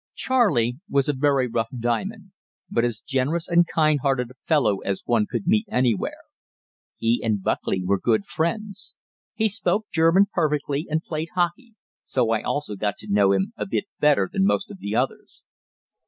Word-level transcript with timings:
"Charley" 0.15 0.79
was 0.89 1.07
a 1.07 1.13
very 1.13 1.45
rough 1.45 1.67
diamond, 1.79 2.31
but 2.71 2.83
as 2.83 3.01
generous 3.01 3.47
and 3.47 3.67
kind 3.67 3.99
hearted 4.01 4.31
a 4.31 4.33
fellow 4.41 4.79
as 4.79 5.03
one 5.05 5.27
could 5.27 5.45
meet 5.45 5.67
anywhere; 5.69 6.23
he 6.97 7.21
and 7.23 7.43
Buckley 7.43 7.83
were 7.85 7.99
good 7.99 8.25
friends. 8.25 8.95
He 9.35 9.47
spoke 9.47 9.91
German 9.91 10.25
perfectly 10.33 10.87
and 10.89 11.03
played 11.03 11.29
hockey, 11.35 11.75
so 12.03 12.31
I 12.31 12.41
also 12.41 12.75
got 12.75 12.97
to 12.97 13.11
know 13.13 13.31
him 13.31 13.53
a 13.55 13.67
bit 13.67 13.83
better 13.99 14.27
than 14.33 14.43
most 14.43 14.71
of 14.71 14.79
the 14.79 14.95
others. 14.95 15.43